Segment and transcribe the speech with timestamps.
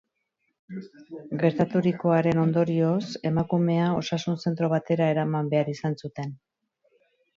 [1.41, 6.35] Gertaturikoaren ondorioz, emakumea osasun-zentro batera eraman behar izan zuten.